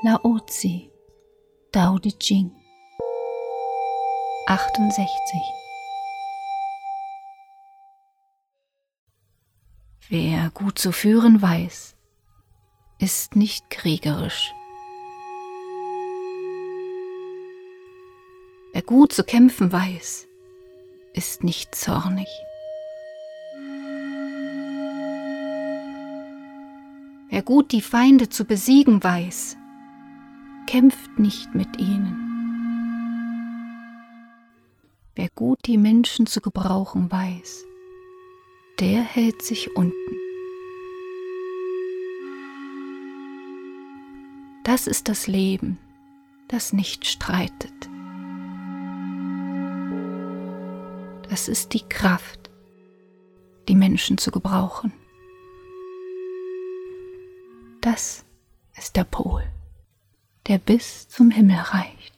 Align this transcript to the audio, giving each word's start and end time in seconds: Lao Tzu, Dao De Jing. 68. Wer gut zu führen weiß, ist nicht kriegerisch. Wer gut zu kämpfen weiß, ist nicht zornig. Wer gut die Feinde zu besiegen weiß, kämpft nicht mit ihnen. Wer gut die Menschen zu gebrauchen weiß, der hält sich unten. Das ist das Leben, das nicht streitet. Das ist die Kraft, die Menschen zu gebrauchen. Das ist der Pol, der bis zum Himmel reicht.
Lao 0.00 0.38
Tzu, 0.46 0.92
Dao 1.72 1.98
De 1.98 2.12
Jing. 2.20 2.52
68. 4.46 5.40
Wer 10.08 10.50
gut 10.54 10.78
zu 10.78 10.92
führen 10.92 11.42
weiß, 11.42 11.96
ist 13.00 13.34
nicht 13.34 13.70
kriegerisch. 13.70 14.54
Wer 18.72 18.82
gut 18.82 19.12
zu 19.12 19.24
kämpfen 19.24 19.72
weiß, 19.72 20.28
ist 21.12 21.42
nicht 21.42 21.74
zornig. 21.74 22.28
Wer 27.30 27.42
gut 27.42 27.72
die 27.72 27.82
Feinde 27.82 28.28
zu 28.28 28.44
besiegen 28.44 29.02
weiß, 29.02 29.57
kämpft 30.68 31.18
nicht 31.18 31.54
mit 31.54 31.78
ihnen. 31.78 32.14
Wer 35.14 35.30
gut 35.30 35.60
die 35.64 35.78
Menschen 35.78 36.26
zu 36.26 36.42
gebrauchen 36.42 37.10
weiß, 37.10 37.64
der 38.78 39.00
hält 39.00 39.40
sich 39.40 39.74
unten. 39.76 39.94
Das 44.64 44.86
ist 44.86 45.08
das 45.08 45.26
Leben, 45.26 45.78
das 46.48 46.74
nicht 46.74 47.06
streitet. 47.06 47.88
Das 51.30 51.48
ist 51.48 51.72
die 51.72 51.88
Kraft, 51.88 52.50
die 53.68 53.74
Menschen 53.74 54.18
zu 54.18 54.30
gebrauchen. 54.30 54.92
Das 57.80 58.26
ist 58.76 58.96
der 58.96 59.04
Pol, 59.04 59.44
der 60.48 60.58
bis 60.58 61.08
zum 61.08 61.30
Himmel 61.30 61.58
reicht. 61.58 62.17